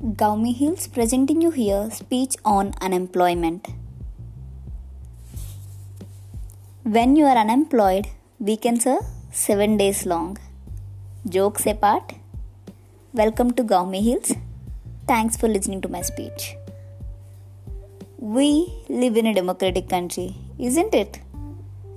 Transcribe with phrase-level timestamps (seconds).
[0.00, 3.66] Gowmi Heals presenting you here speech on unemployment.
[6.84, 8.06] When you are unemployed,
[8.38, 9.00] weekends are
[9.32, 10.38] 7 days long.
[11.28, 12.14] Jokes apart,
[13.12, 14.34] welcome to Gowmi Heals.
[15.08, 16.54] Thanks for listening to my speech.
[18.18, 21.18] We live in a democratic country, isn't it?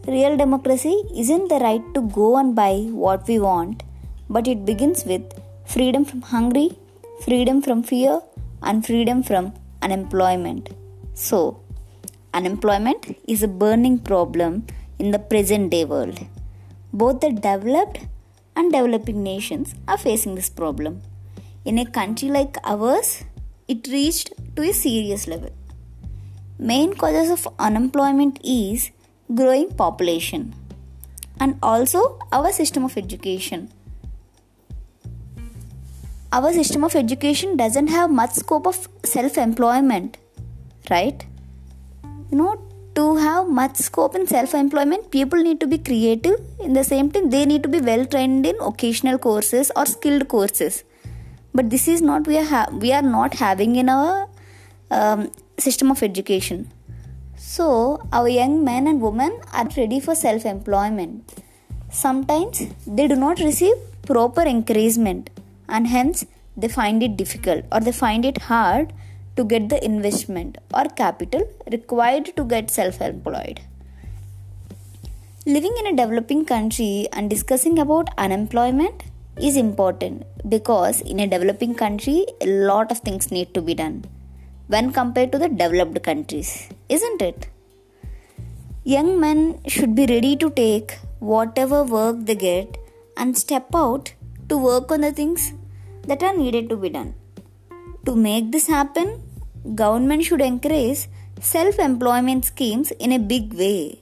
[0.08, 3.84] Real democracy isn't the right to go and buy what we want,
[4.28, 6.70] but it begins with freedom from hunger,
[7.26, 8.22] freedom from fear,
[8.64, 10.70] and freedom from unemployment.
[11.14, 11.62] So,
[12.34, 14.66] unemployment is a burning problem
[15.00, 16.20] in the present day world.
[16.94, 18.00] Both the developed
[18.56, 21.02] and developing nations are facing this problem.
[21.66, 23.24] In a country like ours,
[23.68, 25.52] it reached to a serious level.
[26.60, 28.92] Main causes of unemployment is
[29.34, 30.54] growing population
[31.40, 33.70] and also our system of education
[36.32, 40.18] our system of education doesn't have much scope of self employment
[40.90, 41.26] right?
[42.32, 42.62] You know
[42.96, 46.40] to have much scope in self employment people need to be creative.
[46.60, 50.28] In the same time they need to be well trained in occasional courses or skilled
[50.28, 50.84] courses.
[51.54, 54.28] But this is not we are ha- we are not having in our
[54.90, 56.72] um, system of education.
[57.36, 61.42] So, our young men and women are ready for self employment.
[61.90, 63.74] Sometimes they do not receive
[64.06, 65.30] proper encouragement
[65.72, 68.94] and hence they find it difficult or they find it hard
[69.36, 73.62] to get the investment or capital required to get self employed.
[75.46, 79.04] Living in a developing country and discussing about unemployment
[79.40, 84.04] is important because in a developing country a lot of things need to be done
[84.68, 87.48] when compared to the developed countries, isn't it?
[88.84, 92.78] Young men should be ready to take whatever work they get
[93.18, 94.14] and step out
[94.50, 95.54] to work on the things
[96.08, 97.14] that are needed to be done.
[98.06, 99.22] To make this happen,
[99.76, 101.08] government should encourage
[101.40, 104.00] self-employment schemes in a big way.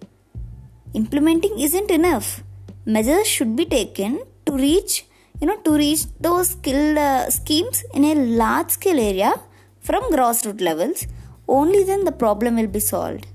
[0.94, 2.44] Implementing isn't enough.
[2.86, 5.06] Measures should be taken to reach
[5.42, 9.34] you know to reach those skill uh, schemes in a large scale area
[9.80, 11.08] from grassroots levels,
[11.48, 13.26] only then the problem will be solved.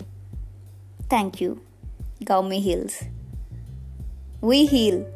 [1.09, 1.61] Thank you.
[2.23, 3.05] Gowmi Heals.
[4.41, 5.07] We heal.